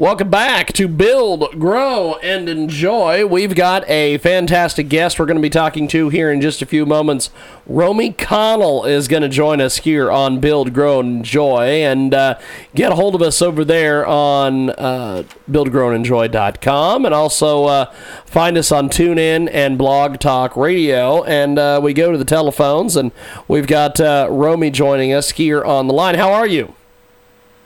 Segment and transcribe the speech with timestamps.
[0.00, 3.26] Welcome back to Build, Grow, and Enjoy.
[3.26, 6.66] We've got a fantastic guest we're going to be talking to here in just a
[6.66, 7.28] few moments.
[7.66, 11.82] Romey Connell is going to join us here on Build, Grow, and Enjoy.
[11.82, 12.38] And uh,
[12.74, 17.92] get a hold of us over there on uh, buildgrowandenjoy.com and also uh,
[18.24, 21.22] find us on TuneIn and Blog Talk Radio.
[21.24, 23.12] And uh, we go to the telephones, and
[23.48, 26.14] we've got uh, Romey joining us here on the line.
[26.14, 26.74] How are you?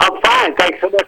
[0.01, 0.57] I'm fine.
[0.57, 1.04] Thanks so much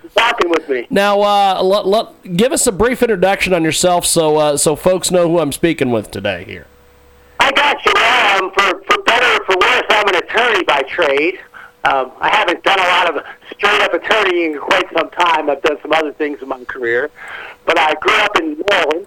[0.51, 0.87] with me.
[0.91, 5.11] Now, uh, let, let, give us a brief introduction on yourself so uh, so folks
[5.11, 6.67] know who I'm speaking with today here.
[7.41, 7.93] I got you.
[7.93, 11.39] Um, for, for better or for worse, I'm an attorney by trade.
[11.85, 15.49] Um, I haven't done a lot of straight up attorneying in quite some time.
[15.49, 17.11] I've done some other things in my career.
[17.65, 19.07] But I grew up in New Orleans,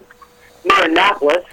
[0.64, 1.44] near Annapolis.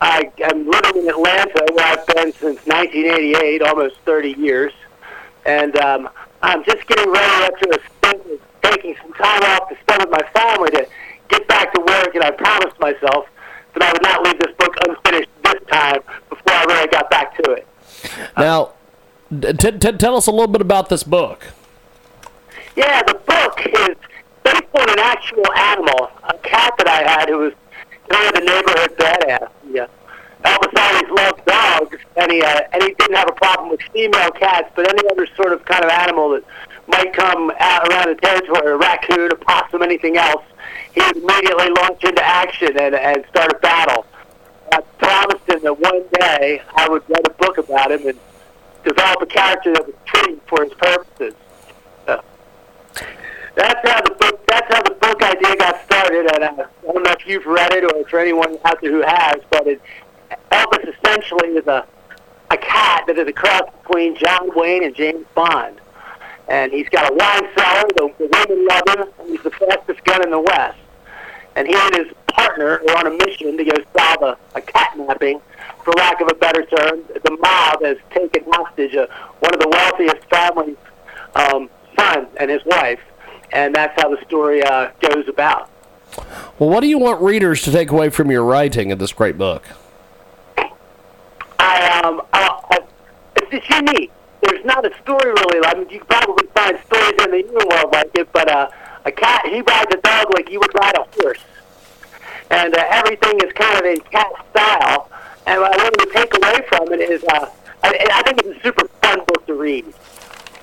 [0.00, 4.72] I, I'm living in Atlanta, where I've been since 1988, almost 30 years.
[5.46, 6.10] And um,
[6.42, 7.78] I'm just getting ready after a
[8.70, 10.86] taking some time off to spend with my family to
[11.28, 13.26] get back to work, and I promised myself
[13.74, 17.36] that I would not leave this book unfinished this time before I really got back
[17.42, 17.66] to it.
[18.36, 18.72] Now,
[19.40, 21.48] t- t- tell us a little bit about this book.
[22.76, 23.96] Yeah, the book is
[24.44, 27.52] based on an actual animal, a cat that I had who was
[28.08, 29.48] kind of the neighborhood badass.
[29.70, 29.86] Yeah.
[30.44, 34.30] Elvis always loved dogs, and he uh, and he didn't have a problem with female
[34.30, 36.44] cats, but any other sort of kind of animal that
[36.88, 40.44] might come out around the territory, a raccoon, a possum, anything else,
[40.94, 44.06] he immediately launch into action and and start a battle.
[44.72, 48.18] I promised him that one day I would write a book about him and
[48.84, 51.34] develop a character that was fitting for his purposes.
[52.06, 52.20] Uh,
[53.54, 54.46] that's how the book.
[54.46, 57.84] That's how the book idea got started, and I don't know if you've read it
[57.84, 59.80] or for anyone out there who has, but it
[60.50, 61.86] Elvis essentially is a
[62.50, 65.80] a cat that is a cross between John Wayne and James Bond.
[66.48, 70.04] And he's got a wine cellar, the, the women love him, and he's the fastest
[70.04, 70.78] gun in the West.
[71.56, 75.40] And he and his partner are on a mission to go solve a, a catnapping,
[75.82, 77.02] for lack of a better term.
[77.08, 79.06] The mob has taken hostage uh,
[79.40, 80.76] one of the wealthiest families'
[81.34, 83.00] um, son and his wife,
[83.52, 85.70] and that's how the story uh, goes about.
[86.58, 89.36] Well, what do you want readers to take away from your writing of this great
[89.36, 89.64] book?
[91.58, 92.78] I um, I, I,
[93.36, 94.12] it's, it's unique.
[94.46, 95.66] There's not a story really.
[95.66, 98.70] I mean, you can probably find stories in the human world like it, but uh,
[99.04, 101.40] a cat he rides a dog like you would ride a horse,
[102.50, 105.10] and uh, everything is kind of in cat style.
[105.46, 107.50] And what I want to take away from it is, uh,
[107.82, 109.84] I, I think it's a super fun book to read.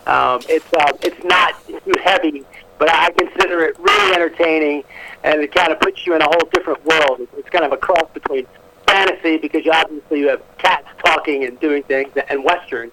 [0.08, 2.46] Um, it's uh, it's not too heavy,
[2.78, 4.84] but I consider it really entertaining,
[5.24, 7.28] and it kind of puts you in a whole different world.
[7.38, 8.48] It's kind of a cross between
[8.88, 12.92] fantasy because you obviously you have cats talking and doing things, and western.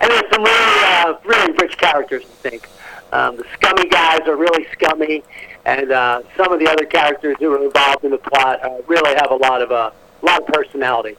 [0.00, 2.22] And there's some really, uh, really rich characters.
[2.24, 2.68] I think
[3.12, 5.22] um, the scummy guys are really scummy,
[5.64, 9.14] and uh, some of the other characters who are involved in the plot uh, really
[9.14, 9.90] have a lot of uh,
[10.22, 11.16] lot of personality.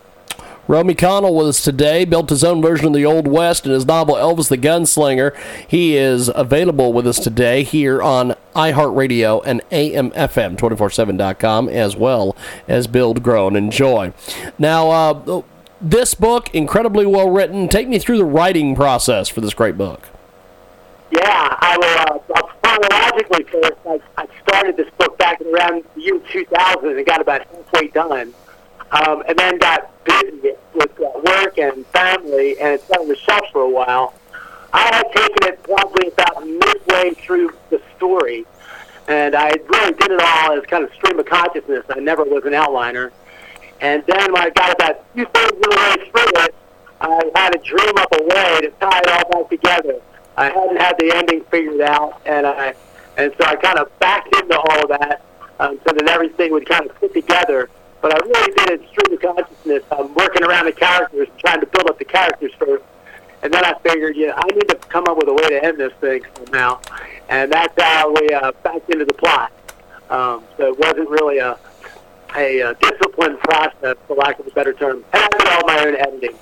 [0.69, 3.87] Romey Connell with us today, built his own version of the Old West in his
[3.87, 5.35] novel Elvis the Gunslinger.
[5.67, 12.35] He is available with us today here on iHeartRadio and AMFM247.com as well
[12.67, 14.13] as Build, Grow, and Enjoy.
[14.59, 15.41] Now, uh,
[15.81, 17.67] this book, incredibly well written.
[17.67, 20.07] Take me through the writing process for this great book.
[21.11, 22.23] Yeah, I will.
[22.35, 27.05] Uh, chronologically first, I, I started this book back in around the year 2000 and
[27.05, 28.33] got about halfway done
[28.91, 33.15] um, and then got busy with uh, work and family, and it sat on the
[33.15, 34.13] shelf for a while.
[34.71, 38.45] I had taken it probably about midway through the story,
[39.07, 41.85] and I really did it all as kind of stream of consciousness.
[41.89, 43.11] I never was an outliner.
[43.81, 46.55] And then when I got about two thirds of the way through it,
[47.01, 50.01] I had to dream up a way to tie it all back together.
[50.35, 52.75] I hadn't had the ending figured out, and I
[53.17, 55.21] and so I kind of backed into all that
[55.59, 57.69] um, so that everything would kind of fit together.
[58.01, 59.83] But I really did it stream of consciousness.
[59.91, 62.83] I'm working around the characters, trying to build up the characters first.
[63.41, 65.77] And then I figured, yeah, I need to come up with a way to end
[65.77, 66.79] this thing somehow.
[67.27, 69.51] And that's how we uh, backed into the plot.
[70.09, 71.57] Um, so it wasn't really a,
[72.35, 75.03] a, a disciplined process, for lack of a better term.
[75.13, 76.35] And I all my own editing,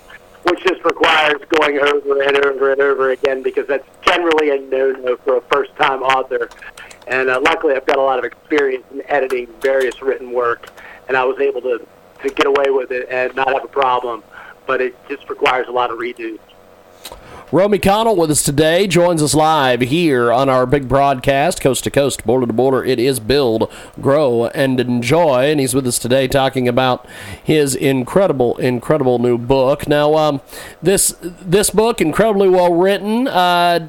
[0.43, 5.17] which just requires going over and over and over again because that's generally a no-no
[5.17, 6.49] for a first-time author.
[7.07, 10.69] And uh, luckily, I've got a lot of experience in editing various written work,
[11.07, 11.85] and I was able to,
[12.23, 14.23] to get away with it and not have a problem.
[14.65, 16.39] But it just requires a lot of redos.
[17.49, 21.89] Romey Connell with us today joins us live here on our big broadcast, coast to
[21.89, 22.83] coast, border to border.
[22.83, 23.71] It is Build,
[24.01, 27.07] Grow, and Enjoy, and he's with us today talking about
[27.41, 29.87] his incredible, incredible new book.
[29.87, 30.41] Now, um,
[30.81, 33.29] this this book, incredibly well written.
[33.29, 33.79] Uh,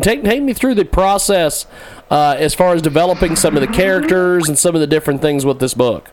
[0.00, 1.66] take take me through the process
[2.12, 5.44] uh, as far as developing some of the characters and some of the different things
[5.44, 6.08] with this book.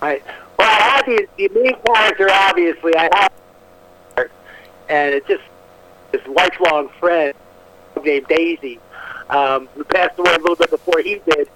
[0.00, 0.22] Right.
[0.58, 2.96] Well, the, the main character, obviously.
[2.96, 3.10] I
[4.16, 4.30] have,
[4.88, 5.42] and it just
[6.12, 7.34] his lifelong friend
[8.04, 8.78] named Daisy,
[9.28, 11.48] um, who passed away a little bit before he did.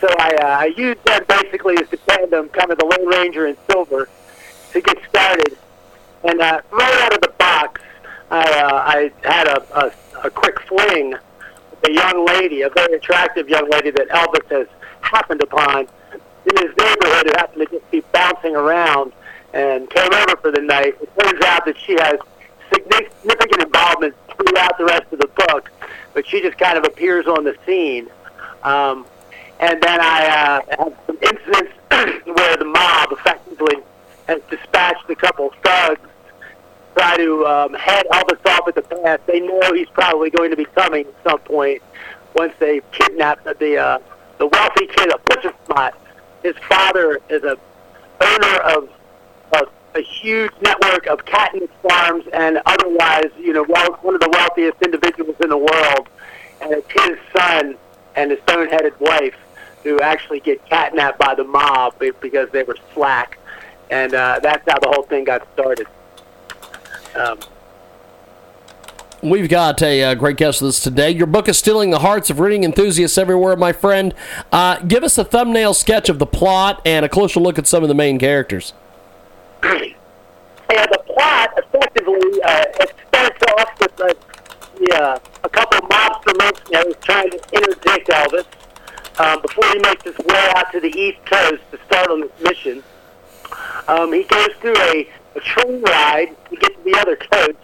[0.00, 3.46] So I, uh, I used them basically as the tandem, kind of the Lone Ranger
[3.46, 4.08] and Silver,
[4.72, 5.58] to get started.
[6.24, 7.80] And uh, right out of the box,
[8.30, 9.92] I, uh, I had a, a,
[10.26, 14.68] a quick fling with a young lady, a very attractive young lady that Elvis has
[15.00, 15.88] happened upon
[16.46, 19.12] in his neighborhood who happened to just be bouncing around
[19.52, 20.94] and came over for the night.
[21.00, 22.18] It turns out that she has
[22.72, 25.70] significant involvement throughout the rest of the book,
[26.14, 28.08] but she just kind of appears on the scene.
[28.62, 29.06] Um,
[29.60, 31.72] and then I uh, have some incidents
[32.26, 33.76] where the mob effectively
[34.28, 36.00] has dispatched a couple thugs
[36.98, 39.20] try to um, head Elvis off at the pass.
[39.26, 41.82] They know he's probably going to be coming at some point
[42.34, 43.98] once they kidnap the uh,
[44.38, 46.00] the wealthy kid, a butcher spot.
[46.42, 47.56] His father is a
[48.20, 48.88] owner of
[49.94, 55.36] a huge network of catnip farms and otherwise, you know, one of the wealthiest individuals
[55.40, 56.08] in the world.
[56.60, 57.76] And it's his son
[58.16, 59.36] and his stone-headed wife
[59.82, 63.38] who actually get catnapped by the mob because they were slack.
[63.90, 65.86] And uh, that's how the whole thing got started.
[67.14, 67.38] Um,
[69.20, 71.10] We've got a uh, great guest with us today.
[71.10, 74.14] Your book is stealing the hearts of reading enthusiasts everywhere, my friend.
[74.52, 77.82] Uh, give us a thumbnail sketch of the plot and a closer look at some
[77.82, 78.74] of the main characters.
[80.70, 82.64] Yeah, the plot effectively uh,
[83.08, 84.16] starts off with a,
[84.80, 88.46] yeah, a couple of mobster mercenaries trying to interdict Elvis
[89.20, 92.30] um, before he makes his way out to the East Coast to start on this
[92.42, 92.82] mission.
[93.88, 97.58] Um, he goes through a, a train ride to get to the other coast,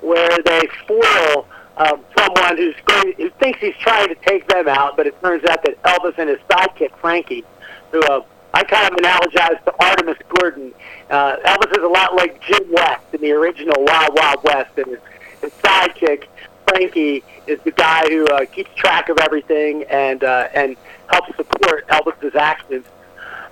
[0.00, 1.46] where they foil
[1.76, 5.44] um, someone who's going, who thinks he's trying to take them out, but it turns
[5.44, 7.44] out that Elvis and his sidekick Frankie,
[7.90, 8.22] who uh,
[8.54, 10.74] I kind of analogize to Artemus Gordon.
[11.10, 14.86] Uh, Elvis is a lot like Jim West in the original Wild Wild West, and
[14.88, 14.98] his,
[15.40, 16.26] his sidekick
[16.68, 20.76] Frankie is the guy who uh, keeps track of everything and uh, and
[21.08, 22.84] helps support Elvis's actions.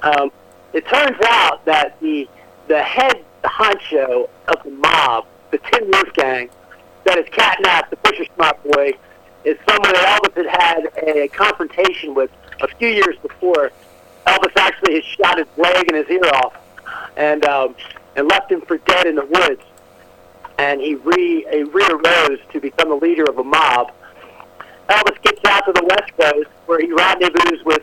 [0.03, 0.31] Um,
[0.73, 2.29] it turns out that the
[2.69, 6.51] the head honcho of the mob, the Tin Roof Gang,
[7.05, 8.93] that has catnapped the Butcher Smart Boy,
[9.45, 12.31] is someone that Elvis had had a confrontation with
[12.61, 13.73] a few years before
[14.31, 16.55] Elvis actually has shot his leg and his ear off,
[17.17, 17.75] and um,
[18.17, 19.63] and left him for dead in the woods.
[20.59, 23.93] And he re he rearose to become the leader of a mob.
[24.89, 27.83] Elvis gets out to the West Coast where he rendezvous with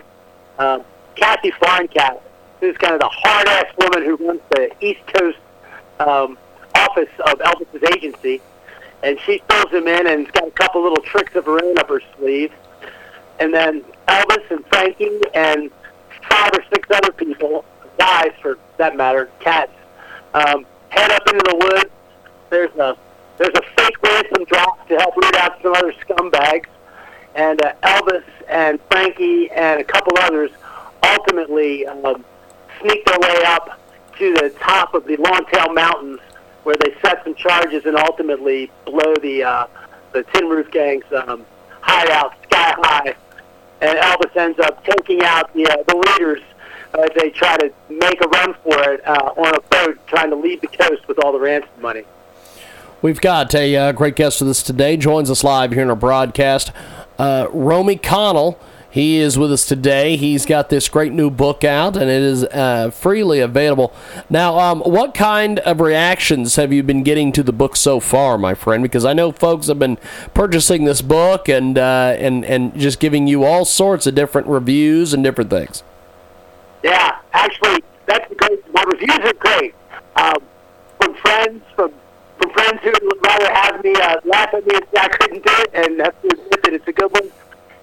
[0.60, 0.84] um,
[1.16, 2.22] Kathy Farncat,
[2.60, 5.38] who's kind of the hard ass woman who runs the East Coast
[6.00, 6.38] um,
[6.76, 8.42] office of Elvis's agency.
[9.04, 11.78] And she fills him in and has got a couple little tricks of her own
[11.78, 12.52] up her sleeve.
[13.40, 15.72] And then Elvis and Frankie and
[16.29, 17.65] five or six other people,
[17.98, 19.72] guys for that matter, cats,
[20.34, 21.91] um, head up into the woods.
[22.50, 22.98] There's a
[23.38, 26.65] there's a fake ransom drop to help root out some other scumbags,
[27.36, 30.51] and uh, Elvis and Frankie and a couple others
[31.03, 32.25] ultimately um,
[32.81, 33.79] sneak their way up
[34.17, 36.19] to the top of the Longtail Mountains,
[36.63, 39.67] where they set some charges and ultimately blow the uh,
[40.13, 41.46] the Tin Roof Gang's um,
[41.81, 43.15] hideout sky high
[43.81, 46.41] and Elvis ends up taking out the, uh, the leaders
[46.93, 50.29] as uh, they try to make a run for it uh, on a boat trying
[50.29, 52.03] to leave the coast with all the ransom money.
[53.01, 54.98] We've got a uh, great guest with us today.
[54.98, 56.72] Joins us live here in our broadcast,
[57.19, 58.60] uh, Romey Connell.
[58.98, 60.18] He is with us today.
[60.18, 63.94] He's got this great new book out, and it is uh, freely available.
[64.27, 68.39] Now, um, what kind of reactions have you been getting to the book so far,
[68.39, 68.82] my friend?
[68.82, 70.00] Because I know folks have been
[70.34, 75.13] purchasing this book and uh, and and just giving you all sorts of different reviews
[75.13, 75.84] and different things.
[76.82, 78.74] Yeah, actually, that's great.
[78.74, 79.75] My reviews are great.
[80.16, 80.42] Um,
[81.00, 81.94] from friends, from
[82.39, 85.54] from friends who would rather have me uh, laugh at me say I couldn't do
[85.54, 87.32] it, and have to admit that it's a good one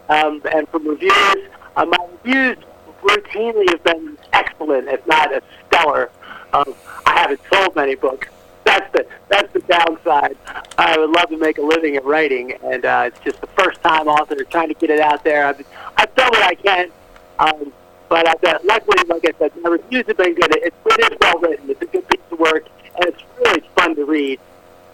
[0.09, 1.37] um, and from reviews.
[1.77, 2.57] Uh, my reviews
[3.03, 6.11] routinely have been excellent, if not a stellar.
[6.53, 6.75] Um,
[7.07, 8.29] I haven't sold many books.
[8.65, 10.37] That's the that's the downside.
[10.79, 13.83] I would love to make a living at writing, and uh, it's just the first
[13.83, 15.47] time author trying to get it out there.
[15.47, 16.91] I've I've done what I can,
[17.39, 17.73] um,
[18.09, 20.57] but I've got, luckily, like I said, my reviews have been good.
[20.57, 21.71] It's it is well written.
[21.71, 24.41] It's a good piece of work, and it's really fun to read.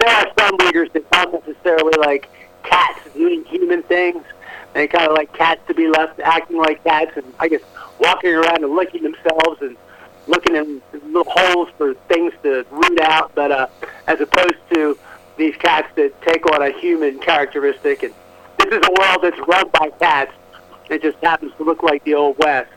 [0.01, 2.29] There are some readers that don't necessarily like
[2.65, 4.25] cats doing human things.
[4.73, 7.63] They kind of like cats to be left acting like cats, and I guess
[7.99, 9.77] walking around and licking themselves and
[10.27, 13.67] looking in little holes for things to root out, but uh,
[14.07, 14.97] as opposed to
[15.37, 18.03] these cats that take on a human characteristic.
[18.03, 18.15] And
[18.59, 20.33] this is a world that's run by cats.
[20.89, 22.71] It just happens to look like the old west.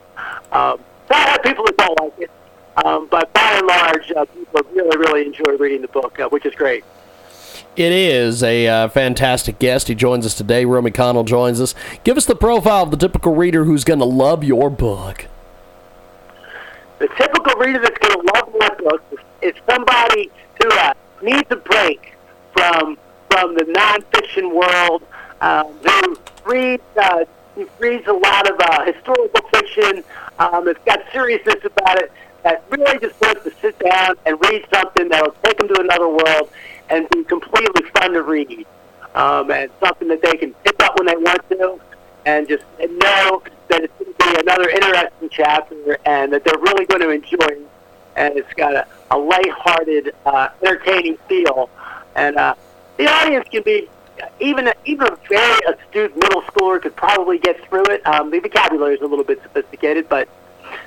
[0.52, 2.32] Um, so I have people that don't like it,
[2.86, 6.46] um, but by and large, uh, people really, really enjoy reading the book, uh, which
[6.46, 6.84] is great.
[7.76, 9.88] It is a uh, fantastic guest.
[9.88, 10.64] He joins us today.
[10.64, 11.74] Romey Connell joins us.
[12.04, 15.26] Give us the profile of the typical reader who's going to love your book.
[17.00, 19.02] The typical reader that's going to love my book
[19.42, 20.30] is somebody
[20.62, 22.14] who uh, needs a break
[22.52, 22.98] from
[23.32, 25.02] from the nonfiction world,
[25.42, 27.26] um, who reads uh,
[27.56, 30.04] who reads a lot of uh, historical fiction.
[30.38, 32.12] Um, it's got seriousness about it.
[32.44, 36.10] That really just wants to sit down and read something that'll take them to another
[36.10, 36.50] world
[36.90, 38.66] and be completely fun to read.
[39.16, 41.80] Um, and something that they can pick up when they want to,
[42.26, 46.60] and just and know that it's going to be another interesting chapter, and that they're
[46.60, 47.70] really going to enjoy it.
[48.16, 51.70] And it's got a, a lighthearted, uh, entertaining feel,
[52.16, 52.56] and uh,
[52.98, 53.88] the audience can be
[54.40, 58.06] even even a very astute middle schooler could probably get through it.
[58.08, 60.28] Um, the vocabulary is a little bit sophisticated, but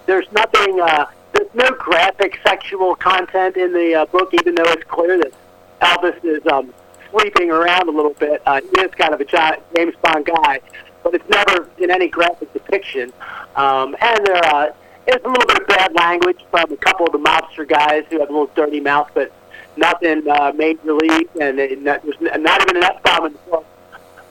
[0.06, 0.80] there's nothing.
[0.80, 5.32] Uh, there's no graphic sexual content in the uh, book, even though it's clear that
[5.80, 6.72] Elvis is um,
[7.10, 8.42] sleeping around a little bit.
[8.46, 10.60] Uh, he is kind of a James Bond guy,
[11.02, 13.12] but it's never in any graphic depiction.
[13.54, 14.66] Um, and there uh,
[15.06, 18.20] is a little bit of bad language from a couple of the mobster guys who
[18.20, 19.32] have a little dirty mouth, but
[19.76, 23.38] nothing uh, major league, and it, not, there's not even an F bomb in the
[23.50, 23.66] book.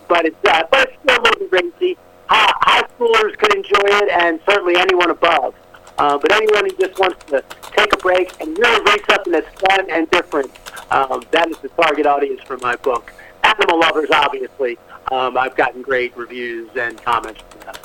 [0.08, 1.98] But it's uh, but it's still a little bit racy.
[2.28, 5.56] High, high schoolers could enjoy it, and certainly anyone above.
[5.98, 7.44] Uh, but anyone who just wants to
[7.76, 10.52] take a break and really read something that's fun and different,
[10.92, 13.14] um, that is the target audience for my book.
[13.44, 14.78] Animal lovers, obviously.
[15.12, 17.76] Um, I've gotten great reviews and comments from them.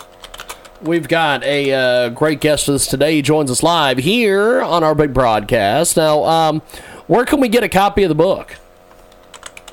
[0.83, 3.17] We've got a uh, great guest with us today.
[3.17, 5.99] He joins us live here on our big broadcast.
[5.99, 6.63] Now, um,
[7.07, 8.57] where can we get a copy of the book?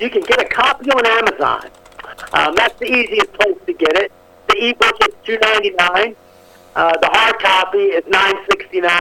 [0.00, 1.70] You can get a copy on Amazon.
[2.32, 4.12] Um, that's the easiest place to get it.
[4.48, 6.14] The ebook is two ninety nine.
[6.78, 9.00] Uh, the hard copy is nine sixty nine.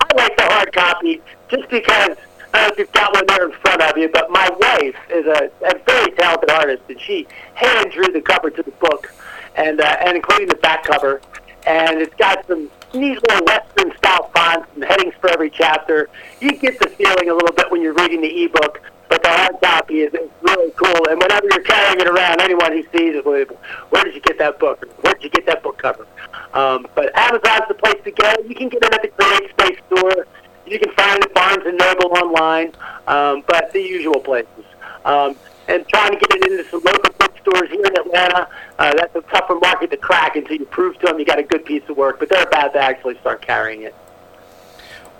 [0.00, 2.16] I like the hard copy just because
[2.54, 4.94] I don't know if you've got one there in front of you, but my wife
[5.10, 9.12] is a, a very talented artist, and she hand drew the cover to the book,
[9.56, 11.20] and uh, and including the back cover,
[11.66, 16.08] and it's got some neat little Western style fonts and headings for every chapter.
[16.40, 19.60] You get the feeling a little bit when you're reading the ebook, but the hard
[19.60, 21.08] copy is, really cool.
[21.08, 23.54] And whenever you're carrying it around, anyone who sees it will, be
[23.90, 24.86] where did you get that book?
[25.02, 26.06] Where did you get that book cover?
[26.54, 28.32] Um, but Amazon's the place to go.
[28.48, 30.26] You can get it at the Create Space store.
[30.66, 32.72] You can find it at Barnes Noble online,
[33.08, 34.64] um, but the usual places.
[35.04, 35.34] Um,
[35.66, 38.48] and trying to get it into some local bookstores here in Atlanta,
[38.78, 41.42] uh, that's a tougher market to crack until you prove to them you got a
[41.42, 42.20] good piece of work.
[42.20, 43.94] But they're about to actually start carrying it.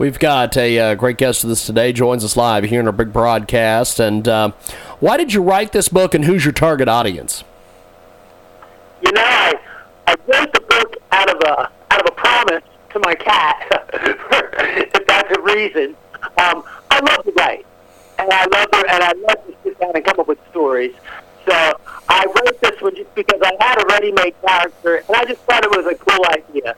[0.00, 1.92] We've got a uh, great guest with us today.
[1.92, 4.00] Joins us live here in our big broadcast.
[4.00, 4.52] And uh,
[4.98, 7.44] why did you write this book, and who's your target audience?
[9.02, 9.52] You know, I,
[10.06, 12.64] I wrote the book out of a out of a promise
[12.94, 15.94] to my cat, if that's a reason.
[16.38, 17.66] Um, I love to write,
[18.18, 20.94] and I love to, and I love to sit down and come up with stories.
[21.44, 21.52] So
[22.08, 25.62] I wrote this one just because I had a ready-made character, and I just thought
[25.62, 26.74] it was a cool idea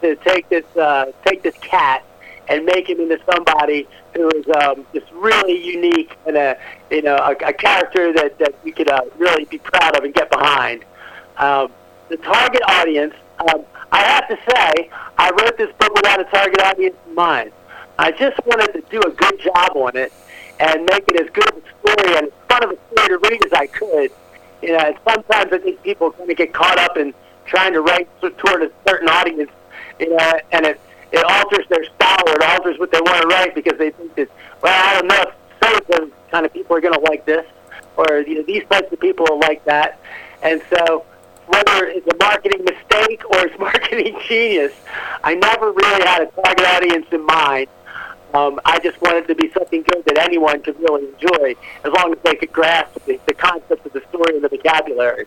[0.00, 2.04] to take this uh, take this cat
[2.48, 6.58] and make him into somebody who is um, just really unique and a
[6.90, 10.14] you know a, a character that that we could uh, really be proud of and
[10.14, 10.84] get behind.
[11.36, 11.72] Um,
[12.08, 13.14] the target audience.
[13.40, 17.52] Um, I have to say, I wrote this book without a target audience in mind.
[17.98, 20.12] I just wanted to do a good job on it
[20.60, 23.28] and make it as good of a story and as fun of a story to
[23.30, 24.10] read as I could.
[24.62, 27.14] You know, and sometimes I think people kind of get caught up in
[27.46, 29.50] trying to write toward a certain audience,
[30.00, 30.80] you know, and it
[31.14, 34.28] it alters their style it alters what they want to write because they think that,
[34.62, 35.34] well, I don't know if
[35.88, 37.46] so kind of people are going to like this,
[37.96, 40.00] or you know, these types of people are like that,
[40.42, 41.04] and so
[41.46, 44.72] whether it's a marketing mistake or it's marketing genius,
[45.22, 47.68] I never really had a target audience in mind.
[48.32, 51.54] Um, I just wanted to be something good that anyone could really enjoy,
[51.84, 55.26] as long as they could grasp the, the concept of the story and the vocabulary.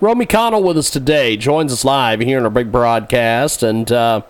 [0.00, 3.64] Romey Connell with us today joins us live here in our big broadcast.
[3.64, 4.22] And uh,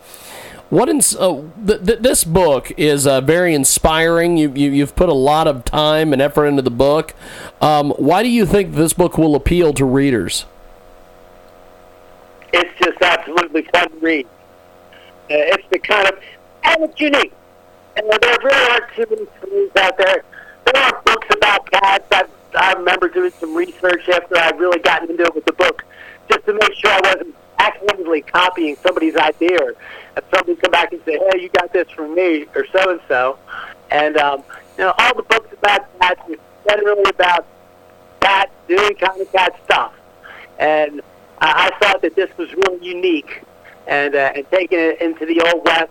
[0.72, 4.38] What ins- uh, th- th- this book is uh, very inspiring.
[4.38, 7.12] You, you you've put a lot of time and effort into the book.
[7.60, 10.46] Um, why do you think this book will appeal to readers?
[12.54, 14.24] It's just absolutely fun to read.
[14.24, 16.18] Uh, it's the kind of
[16.64, 17.34] and it's unique.
[17.98, 20.24] And there really aren't too many stories out there.
[20.64, 22.06] There are books about cats.
[22.12, 22.24] I,
[22.54, 25.84] I remember doing some research after I'd really gotten into it with the book,
[26.30, 29.58] just to make sure I wasn't accidentally copying somebody's idea.
[29.60, 29.74] Or
[30.30, 33.38] somebody come back and say, "Hey, you got this from me," or so and so,
[33.90, 34.42] and um,
[34.76, 36.36] you know, all the books about cats are
[36.68, 37.46] generally about
[38.20, 39.92] cats doing kind of cat stuff,
[40.58, 41.00] and
[41.40, 43.42] I, I thought that this was really unique,
[43.86, 45.90] and uh, and taking it into the old west.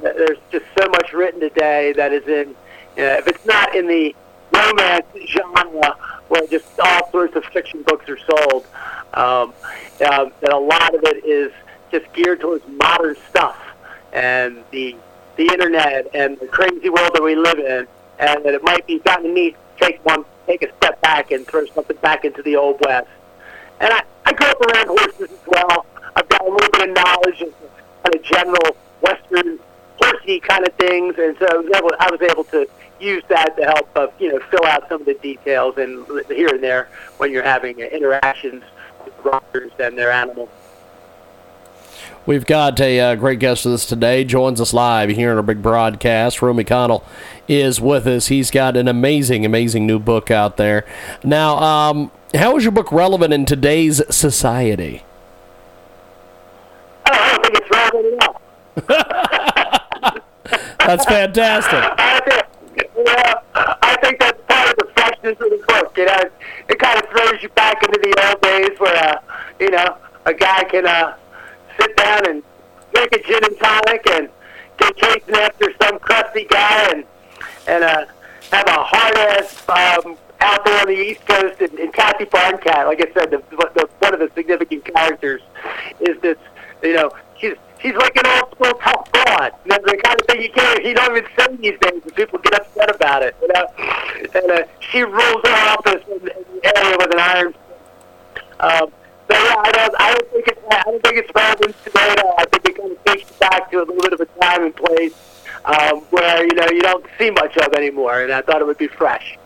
[0.00, 2.54] There's just so much written today that is in.
[2.96, 4.14] Uh, if it's not in the
[4.52, 5.96] romance genre,
[6.28, 8.66] where just all sorts of fiction books are sold,
[9.14, 9.52] um,
[10.10, 11.52] um, that a lot of it is
[11.90, 13.58] just geared towards modern stuff
[14.12, 14.96] and the
[15.36, 17.86] the internet and the crazy world that we live in,
[18.18, 21.30] and that it might be kind of neat to take one take a step back
[21.30, 23.08] and throw something back into the old west.
[23.80, 25.86] And I, I grew up around horses as well.
[26.16, 27.54] I've got a little bit of knowledge of
[28.02, 29.60] kind of general western
[30.00, 32.68] horsey kind of things, and so I was able I was able to
[33.00, 36.48] use that to help uh, you know fill out some of the details and here
[36.48, 36.88] and there
[37.18, 38.62] when you're having uh, interactions
[39.04, 40.48] with riders and their animals.
[42.26, 44.22] We've got a uh, great guest with us today.
[44.22, 46.42] Joins us live here in our big broadcast.
[46.42, 47.02] Romey Connell
[47.48, 48.26] is with us.
[48.26, 50.84] He's got an amazing, amazing new book out there.
[51.24, 55.04] Now, um, how is your book relevant in today's society?
[57.06, 58.42] I don't, think it's relevant at all.
[60.86, 62.44] That's fantastic.
[63.54, 65.96] I think, that's part of the freshness of the book.
[65.96, 66.30] You know,
[66.68, 69.20] it kind of throws you back into the old days where, uh,
[69.58, 71.16] you know, a guy can uh,
[71.80, 72.42] sit down and
[72.94, 74.28] drink a gin and tonic and
[74.78, 77.04] get chasing after some crusty guy and
[77.66, 78.04] and uh,
[78.50, 81.60] have a hard ass um, out there on the East Coast.
[81.60, 85.42] And, and Kathy Barncat, like I said, the, the, one of the significant characters
[86.00, 86.38] is this.
[86.82, 89.52] You know, she's she's like an old school tough broad.
[89.64, 92.14] You know, the kind of thing you can't you don't even say these days, and
[92.14, 93.36] people get upset about it.
[93.42, 93.66] You know,
[94.34, 97.54] and uh, she rules her office in, in the area with an iron.
[98.60, 98.92] Um,
[99.30, 102.16] so yeah, I don't, I don't think it's, I don't think it's relevant today.
[102.38, 104.64] I think it kind of takes you back to a little bit of a time
[104.64, 105.14] and place
[105.64, 108.78] um, where you know you don't see much of anymore, and I thought it would
[108.78, 109.38] be fresh.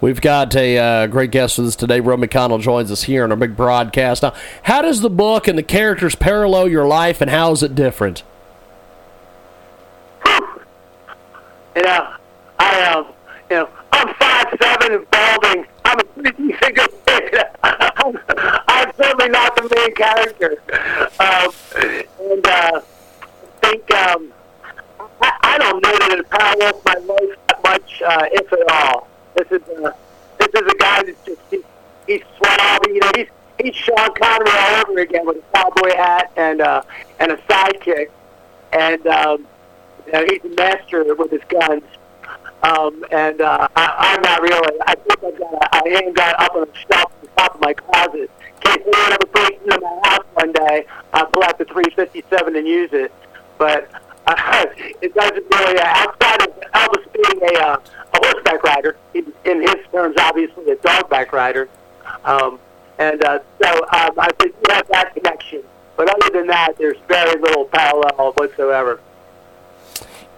[0.00, 2.00] We've got a uh, great guest with us today.
[2.00, 4.22] Romey McConnell joins us here on our big broadcast.
[4.22, 7.74] Now, how does the book and the characters parallel your life, and how is it
[7.74, 8.22] different?
[11.74, 12.14] You know,
[12.58, 13.06] I um,
[13.50, 15.66] you know, I'm five seven and balding.
[15.84, 16.86] I'm a pretty figure.
[17.62, 18.18] I'm,
[18.68, 20.62] I'm certainly not the main character.
[21.20, 24.32] Um, and uh, I think um,
[25.22, 29.08] I, I don't know that it parallels my life that much, uh, if at all.
[29.36, 29.90] This is uh,
[30.38, 31.62] this is a guy that's just he's,
[32.06, 32.78] he's suave.
[32.86, 33.28] You know, he's
[33.60, 36.82] he's Sean Connery all over again with a cowboy hat and uh,
[37.20, 38.10] and a sidekick,
[38.72, 39.46] and um,
[40.06, 41.82] you know, he's a master with his guns.
[42.62, 44.80] Um, and uh, I, I'm not really.
[44.86, 47.60] I think I've got a, a handgun up on the shelf at the top of
[47.60, 48.30] my closet.
[48.40, 52.56] In case anyone ever breaks into my house one day, I'll pull out the 357
[52.56, 53.12] and use it.
[53.58, 53.90] But
[54.26, 55.78] uh, it doesn't really.
[55.78, 57.80] Uh, outside of Elvis being a, uh,
[58.14, 61.68] a horseback rider, in, in his terms, obviously a dogback rider.
[62.24, 62.58] Um,
[62.98, 65.62] and uh, so um, I think you have that connection.
[65.96, 69.00] But other than that, there's very little parallel whatsoever.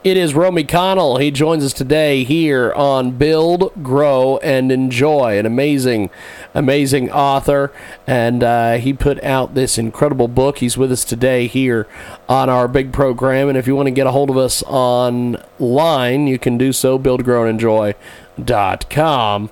[0.08, 1.18] It is Romey Connell.
[1.18, 5.38] He joins us today here on Build, Grow, and Enjoy.
[5.38, 6.08] An amazing,
[6.54, 7.70] amazing author.
[8.06, 10.60] And uh, he put out this incredible book.
[10.60, 11.86] He's with us today here
[12.26, 13.50] on our big program.
[13.50, 16.96] And if you want to get a hold of us online, you can do so.
[16.96, 17.94] Build, Grow, and Enjoy.
[18.42, 19.50] Dot com.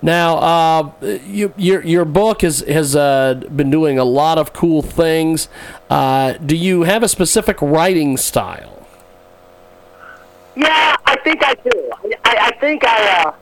[0.00, 0.92] Now, uh,
[1.26, 5.48] you, your your book has has uh, been doing a lot of cool things.
[5.90, 8.77] Uh, do you have a specific writing style?
[10.58, 11.92] Yeah, I think I do.
[12.24, 13.32] I, I think I, uh,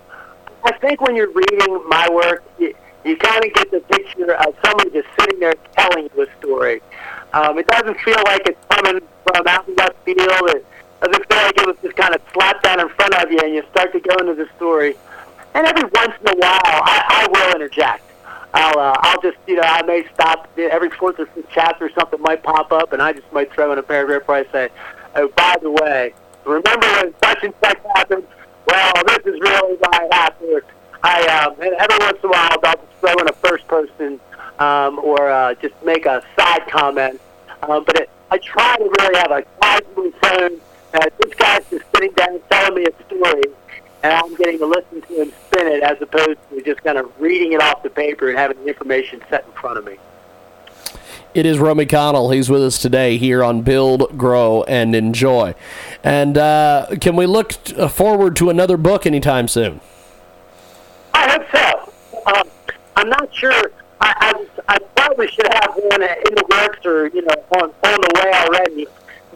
[0.64, 2.74] I think when you're reading my work, you,
[3.06, 6.82] you kind of get the picture of someone just sitting there telling you a story.
[7.32, 10.18] Um, it doesn't feel like it's coming from out in left field.
[10.20, 10.66] It
[11.00, 13.54] doesn't feel like it was just kind of slapped down in front of you, and
[13.54, 14.94] you start to go into the story.
[15.54, 18.02] And every once in a while, I, I will interject.
[18.52, 22.20] I'll, uh, I'll just, you know, I may stop every fourth or fifth chapter, something
[22.20, 24.68] might pop up, and I just might throw in a paragraph where I say,
[25.14, 26.12] "Oh, by the way,
[26.46, 28.26] remember when such and such happened?
[28.66, 30.62] Well, this is really why it happened."
[31.02, 34.18] I, um, and every once in a while, I'll just throw in a first person
[34.58, 37.20] um, or uh, just make a side comment.
[37.62, 40.60] Um, but it, I try to really have a casual phone.
[40.94, 43.42] Uh, this guy's just sitting down telling me a story,
[44.02, 47.10] and I'm getting to listen to him spin it as opposed to just kind of
[47.20, 49.96] reading it off the paper and having the information set in front of me.
[51.36, 52.30] It is Romey Connell.
[52.30, 55.54] He's with us today here on Build, Grow, and Enjoy.
[56.02, 59.82] And uh, can we look uh, forward to another book anytime soon?
[61.12, 61.92] I hope so.
[62.24, 62.48] Um,
[62.96, 63.70] I'm not sure.
[64.00, 68.00] I, I, I probably should have one in the works or you know on, on
[68.00, 68.86] the way already.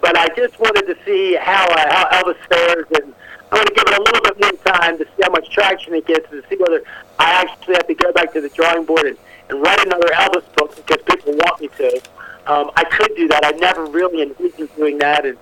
[0.00, 3.12] But I just wanted to see how uh, how Elvis fares, and
[3.52, 5.92] I want to give it a little bit more time to see how much traction
[5.92, 6.82] it gets, and to see whether
[7.18, 9.18] I actually have to go back to the drawing board and,
[9.56, 12.02] write another Elvis book because people want me to.
[12.46, 13.44] Um, I could do that.
[13.44, 15.36] I never really envisioned doing that, and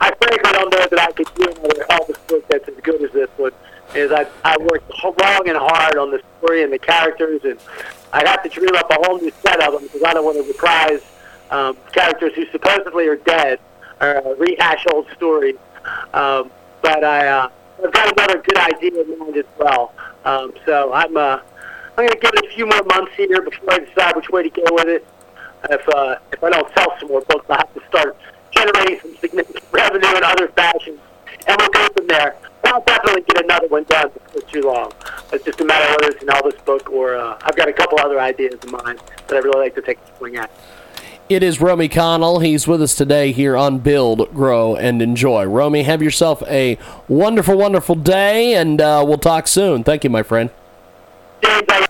[0.00, 3.12] I frankly don't know that I could do another Elvis book that's as good as
[3.12, 3.52] this one.
[3.94, 7.58] Is I I worked long and hard on the story and the characters, and
[8.12, 10.36] I'd have to dream up a whole new set of them because I don't want
[10.36, 11.02] to reprise
[11.50, 13.58] um, characters who supposedly are dead
[14.00, 15.56] or uh, rehash old stories.
[16.14, 16.50] Um,
[16.82, 17.50] but I uh,
[17.84, 19.92] I've got another good idea in mind as well.
[20.24, 21.40] Um, so I'm uh,
[22.00, 24.48] I'm going to give it a few more months here before I decide which way
[24.48, 25.06] to go with it.
[25.68, 28.16] If uh, if I don't sell some more books, I have to start
[28.52, 30.98] generating some significant revenue in other fashions,
[31.46, 32.36] and we'll go from there.
[32.64, 34.92] I'll definitely get another one done before too long.
[35.30, 37.72] It's just a matter of whether it's an Elvis book or uh, I've got a
[37.74, 40.50] couple other ideas in mind that I really like to take a swing at.
[41.28, 42.38] It is Romey Connell.
[42.38, 45.44] He's with us today here on Build, Grow, and Enjoy.
[45.44, 49.84] Romey, have yourself a wonderful, wonderful day, and uh, we'll talk soon.
[49.84, 50.48] Thank you, my friend.
[51.42, 51.89] James, I